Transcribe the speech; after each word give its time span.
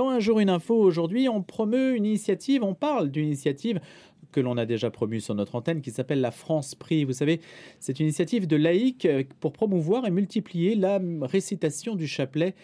Dans 0.00 0.08
un 0.08 0.18
jour, 0.18 0.40
une 0.40 0.48
info, 0.48 0.76
aujourd'hui, 0.76 1.28
on 1.28 1.42
promeut 1.42 1.94
une 1.94 2.06
initiative, 2.06 2.64
on 2.64 2.72
parle 2.72 3.10
d'une 3.10 3.26
initiative 3.26 3.80
que 4.32 4.40
l'on 4.40 4.56
a 4.56 4.64
déjà 4.64 4.90
promue 4.90 5.20
sur 5.20 5.34
notre 5.34 5.56
antenne 5.56 5.82
qui 5.82 5.90
s'appelle 5.90 6.22
la 6.22 6.30
France 6.30 6.74
Prix. 6.74 7.04
Vous 7.04 7.12
savez, 7.12 7.42
c'est 7.80 8.00
une 8.00 8.06
initiative 8.06 8.46
de 8.46 8.56
laïcs 8.56 9.06
pour 9.40 9.52
promouvoir 9.52 10.06
et 10.06 10.10
multiplier 10.10 10.74
la 10.74 11.02
récitation 11.20 11.96
du 11.96 12.06
chapelet 12.06 12.54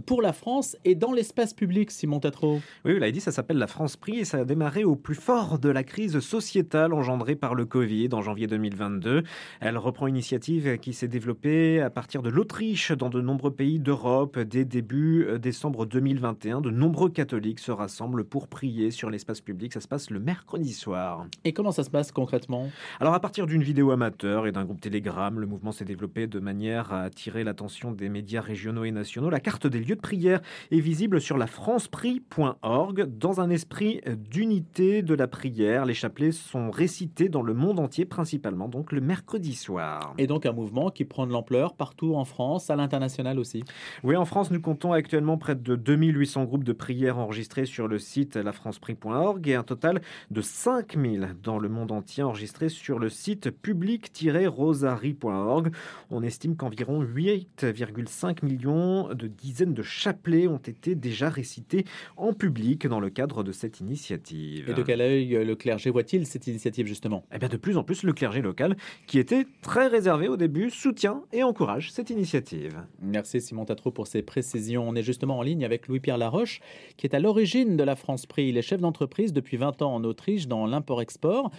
pour 0.00 0.22
la 0.22 0.32
France 0.32 0.76
et 0.84 0.94
dans 0.94 1.12
l'espace 1.12 1.54
public, 1.54 1.90
Simon 1.90 2.20
Tatro. 2.20 2.60
Oui, 2.84 2.94
vous 2.94 2.98
l'avez 2.98 3.12
dit, 3.12 3.20
ça 3.20 3.32
s'appelle 3.32 3.58
la 3.58 3.66
France 3.66 3.96
Prix 3.96 4.20
et 4.20 4.24
ça 4.24 4.38
a 4.38 4.44
démarré 4.44 4.84
au 4.84 4.96
plus 4.96 5.14
fort 5.14 5.58
de 5.58 5.68
la 5.68 5.84
crise 5.84 6.20
sociétale 6.20 6.92
engendrée 6.92 7.36
par 7.36 7.54
le 7.54 7.66
Covid 7.66 8.08
en 8.12 8.22
janvier 8.22 8.46
2022. 8.46 9.22
Elle 9.60 9.78
reprend 9.78 10.06
une 10.06 10.16
initiative 10.16 10.78
qui 10.78 10.92
s'est 10.92 11.08
développée 11.08 11.80
à 11.80 11.90
partir 11.90 12.22
de 12.22 12.30
l'Autriche 12.30 12.92
dans 12.92 13.10
de 13.10 13.20
nombreux 13.20 13.52
pays 13.52 13.78
d'Europe 13.78 14.38
dès 14.38 14.64
début 14.64 15.26
euh, 15.26 15.38
décembre 15.38 15.86
2021. 15.86 16.60
De 16.60 16.70
nombreux 16.70 17.10
catholiques 17.10 17.60
se 17.60 17.72
rassemblent 17.72 18.24
pour 18.24 18.48
prier 18.48 18.90
sur 18.90 19.10
l'espace 19.10 19.40
public. 19.40 19.72
Ça 19.72 19.80
se 19.80 19.88
passe 19.88 20.10
le 20.10 20.20
mercredi 20.20 20.72
soir. 20.72 21.26
Et 21.44 21.52
comment 21.52 21.72
ça 21.72 21.84
se 21.84 21.90
passe 21.90 22.12
concrètement? 22.12 22.70
Alors 23.00 23.14
à 23.14 23.20
partir 23.20 23.46
d'une 23.46 23.62
vidéo 23.62 23.90
amateur 23.90 24.46
et 24.46 24.52
d'un 24.52 24.64
groupe 24.64 24.80
Telegram, 24.80 25.38
le 25.38 25.46
mouvement 25.46 25.72
s'est 25.72 25.84
développé 25.84 26.26
de 26.26 26.38
manière 26.38 26.92
à 26.92 27.02
attirer 27.02 27.44
l'attention 27.44 27.92
des 27.92 28.08
médias 28.08 28.40
régionaux 28.40 28.84
et 28.84 28.90
nationaux. 28.90 29.28
La 29.28 29.40
carte 29.40 29.66
des 29.66 29.81
lieu 29.82 29.96
de 29.96 30.00
prière 30.00 30.40
est 30.70 30.80
visible 30.80 31.20
sur 31.20 31.38
la 31.38 31.46
franceprix.org. 31.46 33.06
Dans 33.18 33.40
un 33.40 33.50
esprit 33.50 34.00
d'unité 34.30 35.02
de 35.02 35.14
la 35.14 35.26
prière, 35.26 35.84
les 35.84 35.94
chapelets 35.94 36.32
sont 36.32 36.70
récités 36.70 37.28
dans 37.28 37.42
le 37.42 37.54
monde 37.54 37.78
entier, 37.78 38.04
principalement 38.04 38.68
donc 38.68 38.92
le 38.92 39.00
mercredi 39.00 39.54
soir. 39.54 40.14
Et 40.18 40.26
donc 40.26 40.46
un 40.46 40.52
mouvement 40.52 40.90
qui 40.90 41.04
prend 41.04 41.26
de 41.26 41.32
l'ampleur 41.32 41.74
partout 41.74 42.14
en 42.14 42.24
France, 42.24 42.70
à 42.70 42.76
l'international 42.76 43.38
aussi. 43.38 43.64
Oui, 44.02 44.16
en 44.16 44.24
France, 44.24 44.50
nous 44.50 44.60
comptons 44.60 44.92
actuellement 44.92 45.38
près 45.38 45.54
de 45.54 45.76
2800 45.76 46.44
groupes 46.44 46.64
de 46.64 46.72
prière 46.72 47.18
enregistrés 47.18 47.66
sur 47.66 47.88
le 47.88 47.98
site 47.98 48.36
lafranceprix.org 48.36 49.48
et 49.48 49.54
un 49.54 49.62
total 49.62 50.02
de 50.30 50.40
5000 50.40 51.36
dans 51.42 51.58
le 51.58 51.68
monde 51.68 51.92
entier 51.92 52.22
enregistrés 52.22 52.68
sur 52.68 52.98
le 52.98 53.08
site 53.08 53.50
public-rosary.org. 53.50 55.72
On 56.10 56.22
estime 56.22 56.56
qu'environ 56.56 57.02
8,5 57.02 58.44
millions 58.44 59.14
de 59.14 59.26
dizaines 59.26 59.71
de 59.72 59.82
chapelets 59.82 60.46
ont 60.46 60.58
été 60.58 60.94
déjà 60.94 61.28
récités 61.28 61.84
en 62.16 62.32
public 62.32 62.86
dans 62.86 63.00
le 63.00 63.10
cadre 63.10 63.42
de 63.42 63.52
cette 63.52 63.80
initiative. 63.80 64.70
Et 64.70 64.74
de 64.74 64.82
quel 64.82 65.00
œil 65.00 65.44
le 65.44 65.56
clergé 65.56 65.90
voit-il 65.90 66.26
cette 66.26 66.46
initiative 66.46 66.86
justement? 66.86 67.24
Eh 67.32 67.38
bien 67.38 67.48
de 67.48 67.56
plus 67.56 67.76
en 67.76 67.84
plus 67.84 68.02
le 68.02 68.12
clergé 68.12 68.42
local, 68.42 68.76
qui 69.06 69.18
était 69.18 69.46
très 69.62 69.86
réservé 69.86 70.28
au 70.28 70.36
début, 70.36 70.70
soutient 70.70 71.22
et 71.32 71.42
encourage 71.42 71.92
cette 71.92 72.10
initiative. 72.10 72.82
Merci 73.00 73.40
Simon 73.40 73.64
Tatro 73.64 73.90
pour 73.90 74.06
ces 74.06 74.22
précisions. 74.22 74.88
On 74.88 74.94
est 74.94 75.02
justement 75.02 75.38
en 75.38 75.42
ligne 75.42 75.64
avec 75.64 75.88
Louis-Pierre 75.88 76.18
Laroche, 76.18 76.60
qui 76.96 77.06
est 77.06 77.14
à 77.14 77.20
l'origine 77.20 77.76
de 77.76 77.84
la 77.84 77.96
France 77.96 78.26
Prix. 78.26 78.48
Il 78.48 78.56
est 78.56 78.62
chef 78.62 78.80
d'entreprise 78.80 79.32
depuis 79.32 79.56
20 79.56 79.82
ans 79.82 79.94
en 79.94 80.04
Autriche 80.04 80.48
dans 80.48 80.66
l'import-export. 80.66 81.50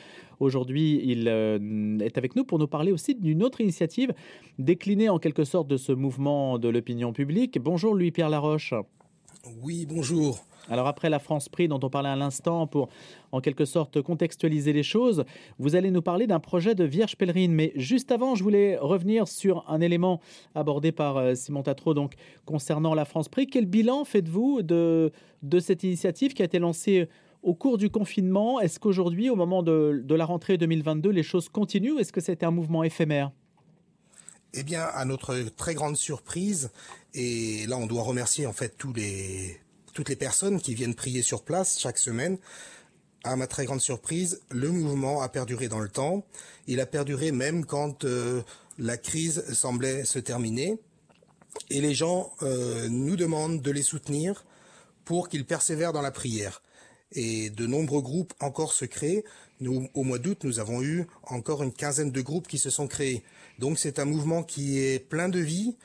Aujourd'hui, 0.44 1.02
il 1.06 1.30
euh, 1.30 1.98
est 2.00 2.18
avec 2.18 2.36
nous 2.36 2.44
pour 2.44 2.60
nous 2.60 2.68
parler 2.68 2.92
aussi 2.92 3.16
d'une 3.16 3.44
autre 3.44 3.62
initiative 3.62 4.14
déclinée 4.60 5.08
en 5.08 5.18
quelque 5.18 5.46
sorte 5.46 5.70
de 5.70 5.78
ce 5.78 5.94
mouvement 5.94 6.60
de 6.60 6.68
l'opinion 6.68 7.14
publique. 7.14 7.60
Bonjour 7.62 7.96
Louis-Pierre 7.96 8.30
Laroche. 8.30 8.74
Oui, 9.62 9.86
bonjour. 9.90 10.46
Alors 10.70 10.88
après 10.88 11.10
la 11.10 11.20
France 11.20 11.48
Prix 11.48 11.70
dont 11.70 11.80
on 11.82 11.90
parlait 11.90 12.10
à 12.10 12.18
l'instant 12.18 12.68
pour 12.68 12.90
en 13.32 13.40
quelque 13.40 13.64
sorte 13.64 14.02
contextualiser 14.02 14.74
les 14.74 14.84
choses, 14.84 15.24
vous 15.60 15.76
allez 15.76 15.92
nous 15.92 16.02
parler 16.02 16.28
d'un 16.28 16.42
projet 16.42 16.76
de 16.76 16.84
Vierge 16.84 17.16
pèlerine. 17.16 17.54
Mais 17.54 17.72
juste 17.76 18.12
avant, 18.12 18.36
je 18.36 18.44
voulais 18.44 18.78
revenir 18.78 19.30
sur 19.30 19.64
un 19.70 19.80
élément 19.80 20.20
abordé 20.56 20.92
par 20.92 21.18
euh, 21.18 21.36
Simon 21.36 21.64
Tatro 21.64 21.94
donc 21.94 22.16
concernant 22.46 22.94
la 22.94 23.06
France 23.06 23.30
Prix. 23.30 23.48
Quel 23.48 23.66
bilan 23.66 24.04
faites-vous 24.04 24.62
de, 24.62 25.14
de 25.42 25.60
cette 25.60 25.84
initiative 25.84 26.34
qui 26.34 26.42
a 26.42 26.46
été 26.46 26.60
lancée 26.60 27.08
au 27.44 27.54
cours 27.54 27.78
du 27.78 27.90
confinement, 27.90 28.60
est-ce 28.62 28.80
qu'aujourd'hui, 28.80 29.30
au 29.30 29.36
moment 29.36 29.62
de, 29.64 30.04
la 30.10 30.26
rentrée 30.26 30.58
2022, 30.58 31.10
les 31.10 31.24
choses 31.24 31.50
continuent 31.50 32.00
Est-ce 32.00 32.14
que 32.14 32.22
c'était 32.22 32.46
un 32.46 32.52
mouvement 32.52 32.84
éphémère? 32.84 33.31
Eh 34.54 34.64
bien, 34.64 34.84
à 34.84 35.04
notre 35.06 35.36
très 35.56 35.74
grande 35.74 35.98
surprise, 35.98 36.72
et 37.14 37.66
là 37.68 37.78
on 37.78 37.88
doit 37.88 38.03
remercier 38.03 38.46
en 38.46 38.53
fait 38.53 38.78
toutes 38.78 38.96
les 38.98 40.16
personnes 40.16 40.62
qui 40.62 40.74
viennent 40.76 40.96
prier 40.96 41.22
sur 41.22 41.44
place 41.44 41.80
chaque 41.80 41.98
semaine, 41.98 42.38
à 43.24 43.36
ma 43.36 43.48
très 43.48 43.66
grande 43.66 43.82
surprise, 43.82 44.42
le 44.50 44.70
mouvement 44.70 45.22
a 45.22 45.30
perduré 45.30 45.70
dans 45.70 45.80
le 45.80 45.90
temps. 45.90 46.26
Il 46.68 46.80
a 46.82 46.86
perduré 46.86 47.32
même 47.32 47.66
quand 47.66 48.03
euh, 48.03 48.42
la 48.78 48.98
crise 48.98 49.46
semblait 49.53 50.03
se 50.03 50.20
terminer. 50.20 50.78
Et 51.70 51.80
les 51.80 51.94
gens 51.94 52.34
euh, 52.42 52.90
nous 52.90 53.16
demandent 53.16 53.62
de 53.62 53.72
les 53.72 53.82
soutenir 53.82 54.46
pour 55.06 55.30
qu'ils 55.30 55.46
persévèrent 55.46 55.94
dans 55.94 56.02
la 56.02 56.12
prière 56.12 56.62
et 57.13 57.50
de 57.50 57.68
nombreux 57.68 58.01
groupes 58.01 58.34
encore 58.40 58.74
se 58.74 58.85
créent. 58.85 59.24
Au 59.94 60.03
mois 60.03 60.19
d'août, 60.19 60.40
nous 60.44 60.59
avons 60.59 60.81
eu 60.81 61.07
encore 61.24 61.63
une 61.63 61.72
quinzaine 61.72 62.12
de 62.12 62.22
groupes 62.22 62.47
qui 62.47 62.57
se 62.57 62.69
sont 62.69 62.88
créés. 62.88 63.24
Donc 63.59 63.79
c'est 63.79 64.00
un 64.00 64.06
mouvement 64.06 64.44
qui 64.44 64.79
est 64.79 65.00
plein 65.00 65.29
de 65.29 65.40
vie 65.40 65.75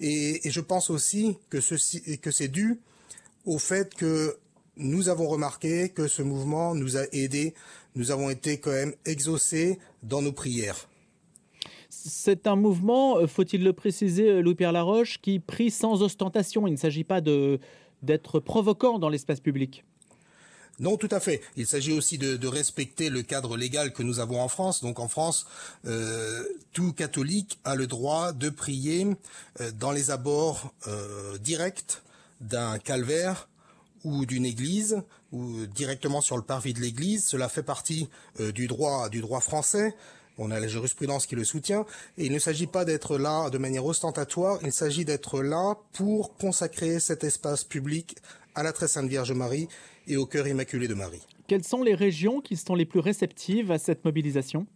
et, 0.00 0.40
je 0.44 0.60
pense 0.60 0.90
aussi 0.90 1.38
que 1.50 1.60
c'est 1.60 2.48
dû 2.48 2.80
au 3.46 3.58
fait 3.58 3.94
que 3.94 4.36
nous 4.76 5.08
avons 5.08 5.28
remarqué 5.28 5.88
que 5.88 6.08
ce 6.08 6.22
mouvement 6.22 6.74
nous 6.74 6.96
a 6.96 7.04
aidés. 7.12 7.54
Nous 7.94 8.10
avons 8.10 8.30
été 8.30 8.58
quand 8.58 8.72
même 8.72 8.94
exaucés 9.06 9.78
dans 10.02 10.20
nos 10.20 10.32
prières. 10.32 10.88
C'est 11.88 12.46
un 12.46 12.56
mouvement, 12.56 13.18
euh, 13.18 13.26
faut-il 13.26 13.62
le 13.62 13.72
préciser, 13.72 14.28
euh, 14.28 14.40
Louis-Pierre 14.42 14.72
Laroche, 14.72 15.20
qui 15.22 15.38
prie 15.38 15.70
sans 15.70 16.02
ostentation. 16.02 16.66
Il 16.66 16.72
ne 16.72 16.76
s'agit 16.76 17.04
pas 17.04 17.20
d'être 17.20 18.40
provoquant 18.40 18.98
dans 18.98 19.08
l'espace 19.08 19.40
public. 19.40 19.84
Non, 20.80 20.96
tout 20.96 21.08
à 21.10 21.20
fait. 21.20 21.40
Il 21.56 21.66
s'agit 21.66 21.92
aussi 21.92 22.18
de, 22.18 22.46
respecter 22.46 23.08
le 23.08 23.22
cadre 23.22 23.56
légal 23.56 23.92
que 23.92 24.02
nous 24.02 24.20
avons 24.20 24.40
en 24.40 24.48
France. 24.48 24.82
Donc 24.82 24.98
en 24.98 25.08
France, 25.08 25.46
euh, 25.86 26.44
tout 26.72 26.92
catholique 26.92 27.58
a 27.64 27.74
le 27.74 27.86
droit 27.86 28.32
de 28.32 28.50
prier 28.50 29.06
euh, 29.60 29.70
dans 29.72 29.92
les 29.92 30.10
abords 30.10 30.72
euh, 30.86 31.38
directs 31.38 32.02
d'un 32.40 32.78
calvaire 32.78 33.48
ou 34.04 34.26
d'une 34.26 34.44
église 34.44 35.02
ou 35.32 35.66
directement 35.66 36.20
sur 36.20 36.36
le 36.36 36.42
parvis 36.42 36.74
de 36.74 36.80
l'église. 36.80 37.24
Cela 37.24 37.48
fait 37.48 37.62
partie 37.62 38.08
du 38.38 38.66
droit 38.66 39.08
du 39.08 39.20
droit 39.20 39.40
français. 39.40 39.94
On 40.36 40.50
a 40.50 40.60
la 40.60 40.66
jurisprudence 40.66 41.26
qui 41.26 41.36
le 41.36 41.44
soutient. 41.44 41.86
Et 42.18 42.26
il 42.26 42.32
ne 42.32 42.38
s'agit 42.38 42.66
pas 42.66 42.84
d'être 42.84 43.18
là 43.18 43.50
de 43.50 43.58
manière 43.58 43.86
ostentatoire, 43.86 44.58
il 44.62 44.72
s'agit 44.72 45.04
d'être 45.04 45.42
là 45.42 45.76
pour 45.92 46.36
consacrer 46.36 47.00
cet 47.00 47.24
espace 47.24 47.64
public 47.64 48.16
à 48.54 48.62
la 48.62 48.72
très 48.72 48.88
sainte 48.88 49.08
Vierge 49.08 49.32
Marie 49.32 49.68
et 50.06 50.16
au 50.16 50.26
cœur 50.26 50.46
immaculé 50.46 50.88
de 50.88 50.94
Marie. 50.94 51.22
Quelles 51.46 51.64
sont 51.64 51.82
les 51.82 51.94
régions 51.94 52.40
qui 52.40 52.56
sont 52.56 52.74
les 52.74 52.86
plus 52.86 53.00
réceptives 53.00 53.70
à 53.70 53.78
cette 53.78 54.04
mobilisation? 54.04 54.66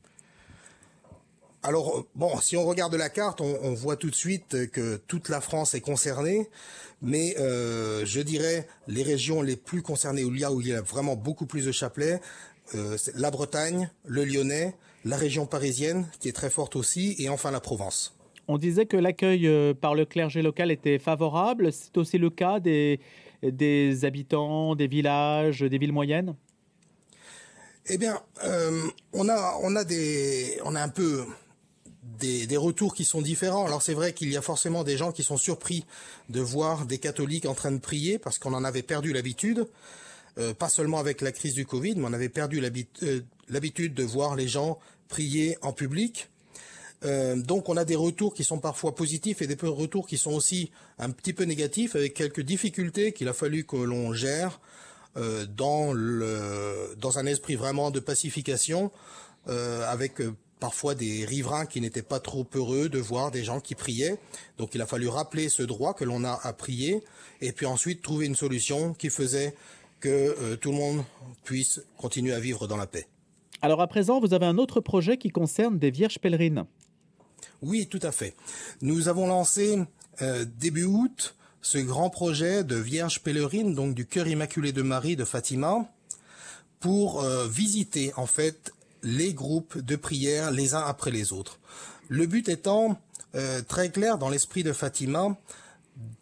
Alors 1.62 2.06
bon, 2.14 2.38
si 2.40 2.56
on 2.56 2.64
regarde 2.64 2.94
la 2.94 3.08
carte, 3.08 3.40
on, 3.40 3.74
voit 3.74 3.96
tout 3.96 4.10
de 4.10 4.14
suite 4.14 4.70
que 4.70 4.96
toute 5.08 5.28
la 5.28 5.40
France 5.40 5.74
est 5.74 5.80
concernée, 5.80 6.48
mais 7.02 7.34
euh, 7.38 8.04
je 8.06 8.20
dirais 8.20 8.68
les 8.86 9.02
régions 9.02 9.42
les 9.42 9.56
plus 9.56 9.82
concernées 9.82 10.24
où 10.24 10.32
il 10.32 10.40
y 10.40 10.44
a 10.44 10.52
où 10.52 10.60
il 10.60 10.68
y 10.68 10.72
a 10.72 10.80
vraiment 10.80 11.16
beaucoup 11.16 11.46
plus 11.46 11.66
de 11.66 11.72
chapelets, 11.72 12.20
euh, 12.74 12.96
la 13.14 13.30
Bretagne, 13.30 13.90
le 14.06 14.24
Lyonnais, 14.24 14.74
la 15.04 15.16
région 15.16 15.46
parisienne 15.46 16.06
qui 16.20 16.28
est 16.28 16.32
très 16.32 16.50
forte 16.50 16.76
aussi, 16.76 17.16
et 17.18 17.28
enfin 17.28 17.50
la 17.50 17.60
Provence. 17.60 18.16
On 18.46 18.56
disait 18.56 18.86
que 18.86 18.96
l'accueil 18.96 19.46
euh, 19.46 19.74
par 19.74 19.94
le 19.94 20.04
clergé 20.04 20.42
local 20.42 20.70
était 20.70 20.98
favorable. 20.98 21.72
C'est 21.72 21.98
aussi 21.98 22.18
le 22.18 22.30
cas 22.30 22.60
des, 22.60 23.00
des 23.42 24.04
habitants, 24.04 24.74
des 24.74 24.86
villages, 24.86 25.60
des 25.60 25.78
villes 25.78 25.92
moyennes? 25.92 26.34
Eh 27.90 27.96
bien, 27.96 28.20
euh, 28.44 28.82
on 29.12 29.28
a 29.28 29.54
on 29.62 29.74
a 29.74 29.84
des 29.84 30.58
on 30.64 30.74
a 30.74 30.82
un 30.82 30.88
peu 30.88 31.24
des, 32.18 32.56
retours 32.56 32.94
qui 32.94 33.04
sont 33.04 33.22
différents. 33.22 33.66
Alors 33.66 33.82
c'est 33.82 33.94
vrai 33.94 34.12
qu'il 34.12 34.30
y 34.30 34.36
a 34.36 34.42
forcément 34.42 34.84
des 34.84 34.96
gens 34.96 35.12
qui 35.12 35.22
sont 35.22 35.36
surpris 35.36 35.84
de 36.28 36.40
voir 36.40 36.84
des 36.84 36.98
catholiques 36.98 37.46
en 37.46 37.54
train 37.54 37.72
de 37.72 37.78
prier 37.78 38.18
parce 38.18 38.38
qu'on 38.38 38.54
en 38.54 38.64
avait 38.64 38.82
perdu 38.82 39.12
l'habitude. 39.12 39.66
Euh, 40.38 40.54
pas 40.54 40.68
seulement 40.68 40.98
avec 40.98 41.20
la 41.20 41.32
crise 41.32 41.54
du 41.54 41.66
Covid, 41.66 41.94
mais 41.96 42.04
on 42.06 42.12
avait 42.12 42.28
perdu 42.28 42.62
euh, 42.62 43.20
l'habitude 43.48 43.94
de 43.94 44.04
voir 44.04 44.36
les 44.36 44.48
gens 44.48 44.78
prier 45.08 45.56
en 45.62 45.72
public. 45.72 46.28
Euh, 47.04 47.36
donc 47.36 47.68
on 47.68 47.76
a 47.76 47.84
des 47.84 47.96
retours 47.96 48.34
qui 48.34 48.44
sont 48.44 48.58
parfois 48.58 48.94
positifs 48.94 49.40
et 49.40 49.46
des 49.46 49.56
retours 49.62 50.06
qui 50.06 50.18
sont 50.18 50.32
aussi 50.32 50.70
un 50.98 51.10
petit 51.10 51.32
peu 51.32 51.44
négatifs 51.44 51.94
avec 51.94 52.14
quelques 52.14 52.40
difficultés 52.40 53.12
qu'il 53.12 53.28
a 53.28 53.32
fallu 53.32 53.64
que 53.64 53.76
l'on 53.76 54.12
gère 54.12 54.60
euh, 55.16 55.46
dans 55.46 55.92
le 55.92 56.96
dans 56.98 57.18
un 57.18 57.26
esprit 57.26 57.54
vraiment 57.54 57.92
de 57.92 58.00
pacification 58.00 58.90
euh, 59.48 59.88
avec 59.88 60.20
parfois 60.58 60.96
des 60.96 61.24
riverains 61.24 61.66
qui 61.66 61.80
n'étaient 61.80 62.02
pas 62.02 62.18
trop 62.18 62.44
heureux 62.54 62.88
de 62.88 62.98
voir 62.98 63.30
des 63.30 63.44
gens 63.44 63.60
qui 63.60 63.76
priaient. 63.76 64.18
Donc 64.58 64.74
il 64.74 64.82
a 64.82 64.86
fallu 64.86 65.06
rappeler 65.06 65.48
ce 65.48 65.62
droit 65.62 65.94
que 65.94 66.04
l'on 66.04 66.24
a 66.24 66.40
à 66.42 66.52
prier 66.52 67.04
et 67.40 67.52
puis 67.52 67.66
ensuite 67.66 68.02
trouver 68.02 68.26
une 68.26 68.34
solution 68.34 68.92
qui 68.92 69.08
faisait 69.08 69.54
que 70.00 70.56
tout 70.56 70.72
le 70.72 70.76
monde 70.76 71.04
puisse 71.44 71.80
continuer 71.96 72.32
à 72.32 72.40
vivre 72.40 72.66
dans 72.66 72.76
la 72.76 72.88
paix. 72.88 73.06
Alors 73.62 73.80
à 73.80 73.86
présent, 73.86 74.20
vous 74.20 74.34
avez 74.34 74.46
un 74.46 74.58
autre 74.58 74.80
projet 74.80 75.16
qui 75.16 75.30
concerne 75.30 75.78
des 75.78 75.90
vierges 75.90 76.18
pèlerines. 76.18 76.66
Oui, 77.62 77.86
tout 77.86 78.00
à 78.02 78.12
fait. 78.12 78.34
Nous 78.82 79.08
avons 79.08 79.26
lancé 79.26 79.78
euh, 80.22 80.44
début 80.58 80.84
août 80.84 81.34
ce 81.60 81.78
grand 81.78 82.08
projet 82.08 82.64
de 82.64 82.76
Vierge 82.76 83.20
pèlerine, 83.20 83.74
donc 83.74 83.94
du 83.94 84.06
cœur 84.06 84.28
immaculé 84.28 84.72
de 84.72 84.82
Marie 84.82 85.16
de 85.16 85.24
Fatima, 85.24 85.90
pour 86.80 87.22
euh, 87.22 87.48
visiter 87.48 88.12
en 88.16 88.26
fait 88.26 88.72
les 89.02 89.34
groupes 89.34 89.78
de 89.78 89.96
prière 89.96 90.50
les 90.50 90.74
uns 90.74 90.84
après 90.86 91.10
les 91.10 91.32
autres. 91.32 91.58
Le 92.08 92.26
but 92.26 92.48
étant 92.48 93.00
euh, 93.34 93.60
très 93.62 93.90
clair 93.90 94.18
dans 94.18 94.28
l'esprit 94.28 94.62
de 94.62 94.72
Fatima 94.72 95.36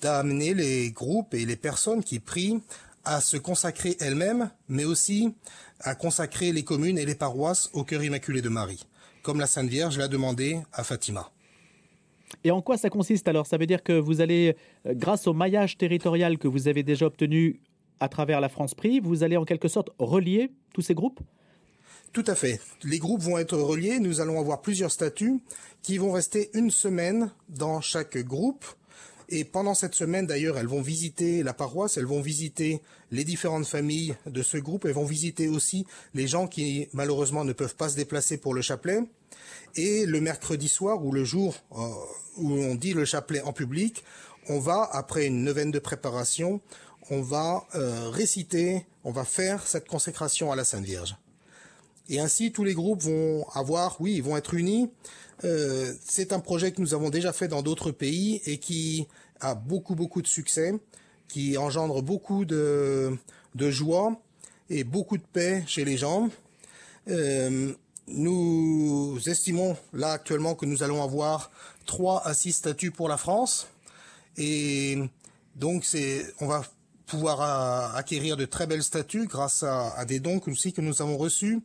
d'amener 0.00 0.55
les 0.55 0.91
groupes 0.91 1.35
et 1.35 1.44
les 1.44 1.56
personnes 1.56 2.03
qui 2.03 2.19
prient 2.19 2.61
à 3.05 3.21
se 3.21 3.37
consacrer 3.37 3.97
elles-mêmes, 4.00 4.50
mais 4.69 4.85
aussi 4.85 5.35
à 5.81 5.94
consacrer 5.94 6.53
les 6.53 6.65
communes 6.65 6.99
et 6.99 7.05
les 7.06 7.15
paroisses 7.15 7.71
au 7.73 7.85
cœur 7.85 8.03
immaculé 8.03 8.43
de 8.43 8.49
Marie, 8.49 8.85
comme 9.26 9.40
la 9.40 9.49
Sainte 9.49 9.69
Vierge 9.69 9.99
l'a 9.99 10.06
demandé 10.06 10.61
à 10.73 10.84
Fatima. 10.84 11.32
Et 12.44 12.52
en 12.52 12.62
quoi 12.62 12.76
ça 12.76 12.90
consiste 12.90 13.26
alors? 13.26 13.49
Ça 13.49 13.56
veut 13.56 13.67
dire 13.67 13.82
que 13.82 13.93
vous 13.93 14.20
allez, 14.20 14.55
euh, 14.87 14.94
grâce 14.94 15.26
au 15.26 15.32
maillage 15.32 15.76
territorial 15.78 16.38
que 16.38 16.46
vous 16.46 16.69
avez 16.69 16.84
déjà 16.84 17.06
obtenu 17.06 17.61
à 17.99 18.08
travers 18.08 18.40
la 18.40 18.49
France 18.49 18.76
Prix, 18.76 19.00
vous 19.00 19.25
allez 19.25 19.37
en 19.37 19.44
quelque 19.44 19.67
sorte 19.67 19.90
relier 19.99 20.52
tous 20.75 20.82
ces 20.82 20.94
groupes? 20.94 21.19
Tout 22.12 22.23
à 22.28 22.37
fait. 22.37 22.61
Les 22.84 23.00
groupes 23.00 23.20
vont 23.20 23.37
être 23.37 23.58
reliés. 23.58 23.99
Nous 23.99 24.20
allons 24.20 24.38
avoir 24.38 24.62
plusieurs 24.62 24.93
statuts 24.93 25.40
qui 25.82 25.99
vont 25.99 26.12
rester 26.12 26.50
une 26.55 26.70
semaine 26.70 27.32
dans 27.49 27.81
chaque 27.81 28.19
groupe. 28.19 28.64
Et 29.28 29.44
pendant 29.44 29.75
cette 29.75 29.94
semaine, 29.94 30.26
d'ailleurs, 30.26 30.56
elles 30.56 30.69
vont 30.69 30.81
visiter 30.81 31.43
la 31.43 31.52
paroisse, 31.52 31.96
elles 31.96 32.06
vont 32.06 32.20
visiter 32.20 32.81
les 33.11 33.25
différentes 33.25 33.67
familles 33.67 34.14
de 34.26 34.43
ce 34.43 34.56
groupe, 34.56 34.84
elles 34.84 34.93
vont 34.93 35.05
visiter 35.05 35.49
aussi 35.49 35.84
les 36.14 36.28
gens 36.28 36.46
qui, 36.46 36.88
malheureusement, 36.93 37.44
ne 37.44 37.52
peuvent 37.52 37.75
pas 37.75 37.88
se 37.88 37.96
déplacer 37.96 38.37
pour 38.37 38.55
le 38.55 38.62
chapelet. 38.62 39.00
Et 39.75 40.06
le 40.06 40.20
mercredi 40.20 40.69
soir, 40.69 41.05
ou 41.05 41.12
le 41.12 41.25
jour 41.25 41.56
euh, 41.73 41.76
où 42.37 42.52
on 42.52 42.75
dit 42.76 42.94
le 42.94 43.05
chapelet 43.05 43.40
en 43.43 43.52
public, 43.52 44.05
on 44.49 44.61
va, 44.61 44.88
après 44.93 45.26
une 45.26 45.43
neuvaine 45.43 45.73
de 45.73 45.81
préparation, 45.81 46.61
on 47.11 47.20
va 47.20 47.64
euh, 47.75 48.08
réciter, 48.11 48.87
on 49.05 49.11
va 49.11 49.25
faire 49.25 49.67
cette 49.67 49.88
consécration 49.88 50.52
à 50.52 50.56
la 50.56 50.64
Sainte 50.64 50.84
Vierge. 50.84 51.17
Et 52.08 52.20
ainsi, 52.20 52.53
tous 52.53 52.64
les 52.64 52.75
groupes 52.75 53.03
vont 53.03 53.47
avoir, 53.55 54.00
oui, 54.00 54.14
ils 54.14 54.23
vont 54.23 54.37
être 54.37 54.55
unis. 54.55 54.91
Euh, 55.44 55.93
c'est 56.05 56.32
un 56.32 56.41
projet 56.41 56.73
que 56.73 56.81
nous 56.81 56.94
avons 56.94 57.11
déjà 57.11 57.32
fait 57.32 57.49
dans 57.49 57.62
d'autres 57.62 57.91
pays 57.91 58.41
et 58.47 58.58
qui 58.58 59.06
a 59.41 59.55
beaucoup, 59.55 59.94
beaucoup 59.94 60.23
de 60.23 60.26
succès, 60.26 60.73
qui 61.29 61.58
engendre 61.58 62.03
beaucoup 62.03 62.44
de, 62.44 63.17
de 63.55 63.70
joie 63.70 64.20
et 64.70 64.85
beaucoup 64.85 65.19
de 65.19 65.25
paix 65.32 65.64
chez 65.67 65.85
les 65.85 65.97
gens. 65.97 66.31
Euh, 67.08 67.73
nous 68.09 69.19
estimons 69.26 69.76
là 69.93 70.12
actuellement 70.12 70.55
que 70.55 70.64
nous 70.64 70.82
allons 70.82 71.02
avoir 71.02 71.50
trois 71.87 72.26
à 72.26 72.35
six 72.35 72.52
statuts 72.52 72.93
pour 72.93 73.09
la 73.09 73.17
France. 73.17 73.67
Et 74.37 74.99
donc 75.56 75.85
c'est, 75.85 76.25
on 76.41 76.47
va 76.47 76.62
pouvoir 77.06 77.94
acquérir 77.97 78.37
de 78.37 78.44
très 78.44 78.67
belles 78.67 78.82
statues 78.82 79.26
grâce 79.26 79.62
à, 79.62 80.05
des 80.05 80.20
dons 80.20 80.41
aussi 80.47 80.73
que 80.73 80.81
nous 80.81 81.00
avons 81.00 81.17
reçus. 81.17 81.61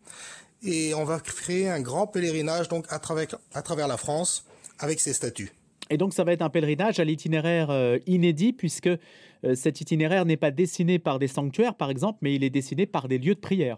Et 0.64 0.94
on 0.94 1.04
va 1.04 1.20
créer 1.20 1.70
un 1.70 1.82
grand 1.82 2.06
pèlerinage 2.06 2.68
donc 2.68 2.86
à 2.90 3.00
travers, 3.00 3.28
à 3.54 3.62
travers 3.62 3.88
la 3.88 3.98
France 3.98 4.46
avec 4.80 5.00
ces 5.00 5.14
statues. 5.14 5.52
Et 5.90 5.98
donc 5.98 6.14
ça 6.14 6.24
va 6.24 6.32
être 6.34 6.44
un 6.44 6.50
pèlerinage 6.50 7.00
à 7.00 7.04
l'itinéraire 7.04 7.72
euh, 7.72 7.98
inédit 8.06 8.54
puisque 8.54 8.88
euh, 8.88 9.56
cet 9.56 9.82
itinéraire 9.82 10.26
n'est 10.26 10.38
pas 10.38 10.52
dessiné 10.52 11.00
par 11.00 11.20
des 11.20 11.28
sanctuaires 11.28 11.76
par 11.76 11.90
exemple, 11.90 12.20
mais 12.22 12.36
il 12.36 12.44
est 12.44 12.50
dessiné 12.50 12.86
par 12.86 13.08
des 13.08 13.18
lieux 13.18 13.36
de 13.36 13.40
prière. 13.40 13.78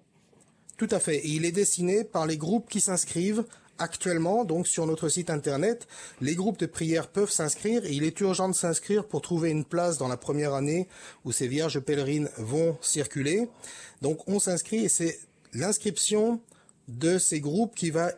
Tout 0.77 0.87
à 0.91 0.99
fait. 0.99 1.17
Et 1.17 1.29
il 1.29 1.45
est 1.45 1.51
dessiné 1.51 2.03
par 2.03 2.25
les 2.27 2.37
groupes 2.37 2.69
qui 2.69 2.81
s'inscrivent 2.81 3.45
actuellement, 3.77 4.45
donc 4.45 4.67
sur 4.67 4.85
notre 4.85 5.09
site 5.09 5.29
internet, 5.29 5.87
les 6.21 6.35
groupes 6.35 6.59
de 6.59 6.65
prière 6.65 7.07
peuvent 7.07 7.31
s'inscrire 7.31 7.85
et 7.85 7.91
il 7.91 8.03
est 8.03 8.19
urgent 8.21 8.49
de 8.49 8.53
s'inscrire 8.53 9.05
pour 9.05 9.21
trouver 9.21 9.49
une 9.49 9.65
place 9.65 9.97
dans 9.97 10.07
la 10.07 10.17
première 10.17 10.53
année 10.53 10.87
où 11.25 11.31
ces 11.31 11.47
vierges 11.47 11.79
pèlerines 11.79 12.29
vont 12.37 12.77
circuler. 12.81 13.49
Donc 14.01 14.27
on 14.27 14.39
s'inscrit 14.39 14.85
et 14.85 14.89
c'est 14.89 15.19
l'inscription 15.53 16.39
de 16.87 17.17
ces 17.17 17.39
groupes 17.39 17.75
qui 17.75 17.89
va 17.89 18.11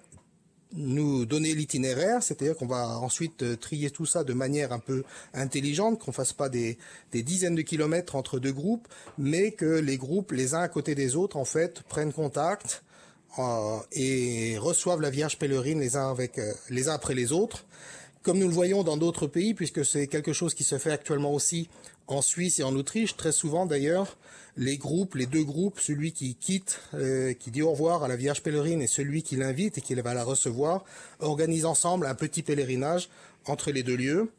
nous 0.74 1.26
donner 1.26 1.54
l'itinéraire, 1.54 2.22
c'est-à-dire 2.22 2.58
qu'on 2.58 2.68
va 2.68 3.00
ensuite 3.00 3.44
euh, 3.44 3.56
trier 3.56 3.92
tout 3.92 4.06
ça 4.06 4.24
de 4.24 4.34
manière 4.34 4.74
un 4.74 4.80
peu 4.80 5.04
intelligente, 5.34 6.00
qu'on 6.00 6.12
fasse 6.12 6.34
pas 6.34 6.50
des, 6.50 6.78
des, 7.12 7.24
dizaines 7.24 7.56
de 7.56 7.62
kilomètres 7.62 8.16
entre 8.16 8.40
deux 8.40 8.52
groupes, 8.52 8.88
mais 9.18 9.52
que 9.52 9.80
les 9.80 9.98
groupes, 9.98 10.32
les 10.32 10.54
uns 10.54 10.62
à 10.62 10.68
côté 10.68 10.94
des 10.94 11.16
autres, 11.16 11.38
en 11.38 11.46
fait, 11.46 11.82
prennent 11.84 12.12
contact, 12.12 12.84
euh, 13.40 13.80
et 13.92 14.58
reçoivent 14.58 15.02
la 15.02 15.10
Vierge 15.10 15.38
pèlerine 15.38 15.80
les 15.80 15.96
uns 15.96 16.10
avec 16.10 16.38
euh, 16.38 16.54
les 16.70 16.90
uns 16.90 16.94
après 16.94 17.16
les 17.16 17.32
autres, 17.32 17.66
comme 18.24 18.40
nous 18.40 18.48
le 18.48 18.54
voyons 18.54 18.84
dans 18.84 18.98
d'autres 18.98 19.28
pays, 19.28 19.54
puisque 19.54 19.86
c'est 19.86 20.08
quelque 20.08 20.34
chose 20.34 20.54
qui 20.54 20.64
se 20.64 20.78
fait 20.78 20.92
actuellement 20.92 21.34
aussi 21.34 21.70
en 22.08 22.22
Suisse 22.22 22.60
et 22.60 22.64
en 22.64 22.76
Autriche. 22.76 23.18
Très 23.18 23.32
souvent 23.32 23.66
d'ailleurs, 23.66 24.18
les 24.58 24.78
groupes, 24.78 25.16
les 25.16 25.26
deux 25.26 25.44
groupes, 25.44 25.80
celui 25.80 26.12
qui 26.12 26.36
quitte, 26.36 26.80
euh, 26.94 27.34
qui 27.34 27.52
dit 27.52 27.62
au 27.62 27.72
revoir 27.72 28.04
à 28.04 28.08
la 28.08 28.16
Vierge 28.16 28.42
pèlerine 28.42 28.82
et 28.82 28.88
celui 28.88 29.22
qui 29.22 29.36
l'invite 29.36 29.78
et 29.78 29.82
qui 29.82 29.94
va 29.96 30.14
la 30.14 30.24
recevoir, 30.24 30.84
organisent 31.20 31.66
ensemble 31.66 32.06
un 32.06 32.16
petit 32.16 32.42
pèlerinage 32.42 33.10
entre 33.46 33.72
les 33.72 33.84
deux 33.84 33.96
lieux. 33.98 34.32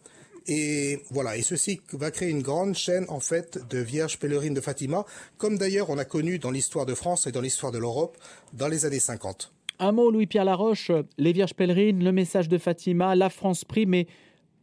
Et 0.49 1.01
voilà, 1.11 1.37
et 1.37 1.43
ceci 1.43 1.81
va 1.93 2.11
créer 2.11 2.31
une 2.31 2.43
grande 2.43 2.75
chaîne 2.75 3.05
en 3.09 3.21
fait 3.21 3.59
de 3.69 3.79
vierges 3.79 4.19
pèlerines 4.19 4.55
de 4.55 4.61
Fatima, 4.61 5.05
comme 5.39 5.59
d'ailleurs 5.59 5.91
on 5.91 5.99
a 5.99 6.05
connu 6.05 6.39
dans 6.39 6.53
l'histoire 6.53 6.87
de 6.87 6.95
France 6.95 7.27
et 7.27 7.33
dans 7.33 7.41
l'histoire 7.41 7.73
de 7.73 7.79
l'Europe 7.79 8.17
dans 8.53 8.69
les 8.69 8.85
années 8.85 9.01
50. 9.01 9.53
Un 9.79 9.93
mot, 9.93 10.11
Louis-Pierre 10.11 10.45
Laroche, 10.45 10.91
les 11.19 11.33
vierges 11.33 11.55
pèlerines, 11.55 12.03
le 12.03 12.13
message 12.13 12.49
de 12.49 12.59
Fatima, 12.59 13.15
la 13.15 13.29
France 13.29 13.65
prie, 13.65 13.87
mais 13.87 14.07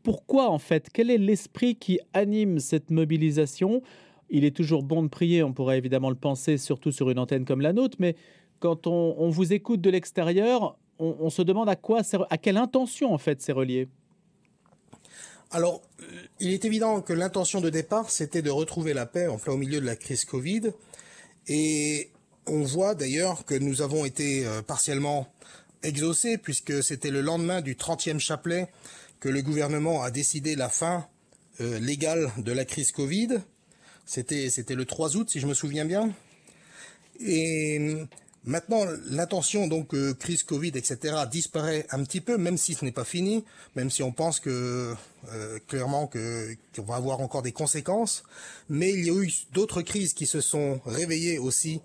pourquoi 0.04 0.50
en 0.50 0.58
fait? 0.58 0.88
Quel 0.92 1.12
est 1.12 1.18
l'esprit 1.18 1.76
qui 1.76 2.00
anime 2.14 2.60
cette 2.60 2.90
mobilisation? 2.90 3.82
Il 4.30 4.46
est 4.46 4.56
toujours 4.56 4.84
bon 4.84 5.04
de 5.04 5.10
prier, 5.10 5.44
on 5.44 5.54
pourrait 5.54 5.78
évidemment 5.78 6.10
le 6.10 6.16
penser, 6.16 6.58
surtout 6.58 6.92
sur 6.92 7.10
une 7.10 7.20
antenne 7.20 7.46
comme 7.46 7.62
la 7.62 7.74
nôtre, 7.74 7.98
mais 8.00 8.16
quand 8.60 8.88
on, 8.88 9.30
vous 9.30 9.52
écoute 9.52 9.82
de 9.82 9.90
l'extérieur, 9.90 10.78
on, 10.98 11.18
on, 11.20 11.30
se 11.30 11.42
demande 11.42 11.68
à 11.68 11.76
quoi, 11.76 12.02
à 12.30 12.38
quelle 12.38 12.56
intention 12.56 13.14
en 13.14 13.18
fait 13.18 13.42
c'est 13.42 13.52
relié? 13.52 13.90
Alors, 15.54 15.84
il 16.40 16.52
est 16.52 16.66
évident 16.66 17.02
que 17.02 17.14
l'intention 17.14 17.62
de 17.62 17.70
départ, 17.70 18.10
c'était 18.10 18.42
de 18.42 18.50
retrouver 18.50 18.94
la 18.94 19.06
paix 19.06 19.28
en 19.28 19.38
plein 19.38 19.54
au 19.54 19.58
milieu 19.58 19.80
de 19.80 19.86
la 19.86 19.96
crise 19.96 20.26
Covid. 20.26 20.72
Et 21.48 22.10
on 22.48 22.64
voit 22.64 22.96
d'ailleurs 22.96 23.46
que 23.46 23.54
nous 23.54 23.84
avons 23.84 24.04
été 24.04 24.46
euh, 24.46 24.64
partiellement 24.64 25.32
exaucés, 25.84 26.40
puisque 26.40 26.84
c'était 26.84 27.12
le 27.12 27.22
lendemain 27.22 27.62
du 27.62 27.76
30e 27.76 28.20
chapelet 28.20 28.68
que 29.20 29.30
le 29.30 29.44
gouvernement 29.44 30.02
a 30.02 30.10
décidé 30.10 30.56
la 30.56 30.70
fin 30.70 31.08
euh, 31.62 31.80
légale 31.80 32.32
de 32.38 32.52
la 32.52 32.66
crise 32.66 32.92
Covid. 32.92 33.40
C'était, 34.06 34.50
le 34.70 34.86
3 34.86 35.18
août, 35.18 35.30
si 35.30 35.40
je 35.40 35.46
me 35.46 35.54
souviens 35.54 35.86
bien. 35.86 36.12
Et 37.20 37.96
Maintenant, 38.46 38.84
l'intention, 39.10 39.68
donc, 39.68 39.94
euh, 39.94 40.14
crise 40.14 40.44
Covid, 40.44 40.74
etc., 40.76 41.16
disparaît 41.32 41.86
un 41.92 42.04
petit 42.04 42.20
peu, 42.20 42.38
même 42.38 42.58
si 42.58 42.74
ce 42.74 42.84
n'est 42.84 42.92
pas 42.92 43.06
fini, 43.06 43.46
même 43.76 43.90
si 43.90 44.04
on 44.04 44.12
pense 44.12 44.42
que, 44.42 44.94
euh, 45.32 45.60
clairement, 45.68 46.08
que, 46.08 46.56
qu'on 46.76 46.84
va 46.84 46.96
avoir 46.96 47.22
encore 47.22 47.42
des 47.42 47.52
conséquences. 47.52 48.24
Mais 48.70 48.92
il 48.92 49.06
y 49.06 49.10
a 49.10 49.14
eu 49.14 49.32
d'autres 49.54 49.82
crises 49.82 50.14
qui 50.14 50.26
se 50.26 50.42
sont 50.42 50.82
réveillées 50.86 51.40
aussi 51.40 51.82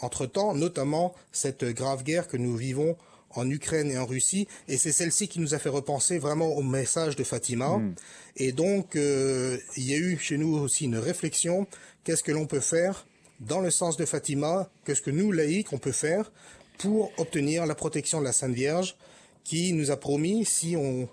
entre-temps, 0.00 0.54
notamment 0.54 1.14
cette 1.30 1.64
grave 1.64 2.02
guerre 2.02 2.28
que 2.28 2.36
nous 2.36 2.56
vivons 2.56 2.96
en 3.34 3.48
Ukraine 3.48 3.90
et 3.90 3.98
en 3.98 4.04
Russie, 4.04 4.46
et 4.68 4.76
c'est 4.76 4.92
celle-ci 4.92 5.26
qui 5.26 5.40
nous 5.40 5.54
a 5.54 5.58
fait 5.58 5.70
repenser 5.70 6.18
vraiment 6.18 6.48
au 6.48 6.62
message 6.62 7.16
de 7.16 7.24
Fatima. 7.24 7.78
Hmm. 7.78 7.94
Et 8.36 8.52
donc, 8.52 8.96
euh, 8.96 9.56
il 9.76 9.88
y 9.88 9.94
a 9.94 9.96
eu 9.96 10.18
chez 10.18 10.36
nous 10.36 10.54
aussi 10.58 10.84
une 10.84 10.98
réflexion, 10.98 11.66
qu'est-ce 12.04 12.22
que 12.22 12.32
l'on 12.32 12.46
peut 12.46 12.60
faire 12.60 13.06
dans 13.40 13.60
le 13.60 13.70
sens 13.70 13.96
de 13.96 14.04
Fatima, 14.04 14.70
qu'est-ce 14.84 15.02
que 15.02 15.10
nous, 15.10 15.32
laïcs, 15.32 15.72
on 15.72 15.78
peut 15.78 15.92
faire 15.92 16.30
pour 16.78 17.12
obtenir 17.16 17.66
la 17.66 17.74
protection 17.74 18.20
de 18.20 18.24
la 18.24 18.32
Sainte 18.32 18.54
Vierge 18.54 18.96
qui 19.44 19.72
nous 19.72 19.90
a 19.90 19.96
promis, 19.96 20.44
si 20.44 20.76
on 20.76 21.08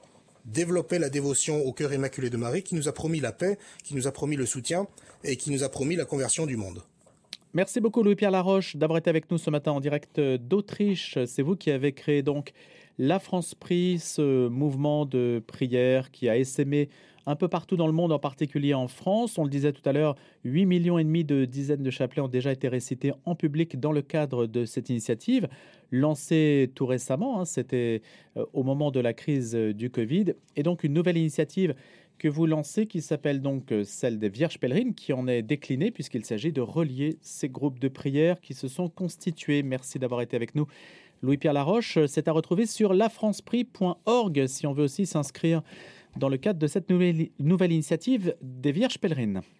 développait 0.45 0.99
la 0.99 1.09
dévotion 1.09 1.59
au 1.65 1.73
cœur 1.73 1.93
immaculé 1.93 2.29
de 2.29 2.37
Marie, 2.37 2.63
qui 2.63 2.75
nous 2.75 2.87
a 2.87 2.93
promis 2.93 3.19
la 3.19 3.31
paix, 3.31 3.57
qui 3.83 3.95
nous 3.95 4.07
a 4.07 4.11
promis 4.11 4.35
le 4.35 4.45
soutien 4.45 4.87
et 5.23 5.35
qui 5.35 5.51
nous 5.51 5.63
a 5.63 5.69
promis 5.69 5.95
la 5.95 6.05
conversion 6.05 6.45
du 6.45 6.57
monde. 6.57 6.83
Merci 7.53 7.79
beaucoup 7.79 8.03
Louis-Pierre 8.03 8.31
Laroche 8.31 8.75
d'avoir 8.75 8.99
été 8.99 9.09
avec 9.09 9.31
nous 9.31 9.39
ce 9.39 9.49
matin 9.49 9.71
en 9.71 9.79
direct 9.79 10.19
d'Autriche. 10.19 11.17
C'est 11.25 11.41
vous 11.41 11.55
qui 11.55 11.71
avez 11.71 11.93
créé 11.93 12.21
donc 12.21 12.53
la 12.99 13.17
France 13.19 13.55
Prix, 13.55 13.97
ce 13.97 14.49
mouvement 14.49 15.05
de 15.05 15.41
prière 15.47 16.11
qui 16.11 16.27
a 16.27 16.37
essaimé 16.37 16.89
un 17.25 17.35
peu 17.35 17.47
partout 17.47 17.77
dans 17.77 17.87
le 17.87 17.93
monde, 17.93 18.11
en 18.11 18.19
particulier 18.19 18.73
en 18.73 18.89
France. 18.89 19.37
On 19.37 19.43
le 19.43 19.49
disait 19.49 19.71
tout 19.71 19.87
à 19.87 19.93
l'heure, 19.93 20.15
8 20.43 20.65
millions 20.65 20.99
et 20.99 21.03
demi 21.05 21.23
de 21.23 21.45
dizaines 21.45 21.81
de 21.81 21.91
chapelets 21.91 22.21
ont 22.21 22.27
déjà 22.27 22.51
été 22.51 22.67
récités 22.67 23.13
en 23.25 23.35
public 23.35 23.79
dans 23.79 23.93
le 23.93 24.01
cadre 24.01 24.47
de 24.47 24.65
cette 24.65 24.89
initiative, 24.89 25.47
lancée 25.91 26.71
tout 26.75 26.85
récemment, 26.85 27.39
hein, 27.39 27.45
c'était 27.45 28.01
euh, 28.35 28.45
au 28.51 28.63
moment 28.63 28.91
de 28.91 28.99
la 28.99 29.13
crise 29.13 29.55
euh, 29.55 29.73
du 29.73 29.89
Covid, 29.89 30.33
et 30.57 30.63
donc 30.63 30.83
une 30.83 30.93
nouvelle 30.93 31.17
initiative 31.17 31.75
que 32.17 32.27
vous 32.27 32.45
lancez 32.45 32.85
qui 32.85 33.01
s'appelle 33.01 33.41
donc 33.41 33.71
euh, 33.71 33.83
celle 33.85 34.19
des 34.19 34.29
Vierges 34.29 34.59
pèlerines, 34.59 34.93
qui 34.93 35.13
en 35.13 35.25
est 35.27 35.41
déclinée 35.41 35.89
puisqu'il 35.89 36.25
s'agit 36.25 36.51
de 36.51 36.61
relier 36.61 37.17
ces 37.21 37.47
groupes 37.47 37.79
de 37.79 37.87
prière 37.87 38.41
qui 38.41 38.53
se 38.53 38.67
sont 38.67 38.89
constitués. 38.89 39.63
Merci 39.63 39.99
d'avoir 39.99 40.21
été 40.21 40.35
avec 40.35 40.53
nous. 40.53 40.67
Louis-Pierre 41.21 41.53
Laroche, 41.53 41.97
c'est 42.07 42.27
à 42.27 42.31
retrouver 42.31 42.65
sur 42.65 42.93
lafranceprix.org 42.93 44.47
si 44.47 44.65
on 44.67 44.73
veut 44.73 44.83
aussi 44.83 45.05
s'inscrire 45.05 45.61
dans 46.17 46.29
le 46.29 46.37
cadre 46.37 46.59
de 46.59 46.67
cette 46.67 46.89
nouvelle, 46.89 47.29
nouvelle 47.39 47.71
initiative 47.71 48.35
des 48.41 48.71
Vierges 48.71 48.97
pèlerines. 48.97 49.41